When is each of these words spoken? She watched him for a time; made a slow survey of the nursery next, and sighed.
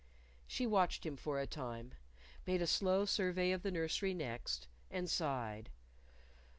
She 0.47 0.65
watched 0.65 1.05
him 1.05 1.15
for 1.15 1.39
a 1.39 1.45
time; 1.45 1.93
made 2.47 2.59
a 2.59 2.65
slow 2.65 3.05
survey 3.05 3.51
of 3.51 3.61
the 3.61 3.69
nursery 3.69 4.15
next, 4.15 4.67
and 4.89 5.07
sighed. 5.07 5.69